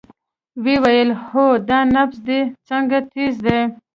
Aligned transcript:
ويې 0.63 0.77
ويل 0.83 1.09
اوهو 1.15 1.45
دا 1.69 1.79
نبض 1.95 2.17
دې 2.27 2.39
څنګه 2.67 2.97
تېز 3.11 3.35
دى. 3.45 3.61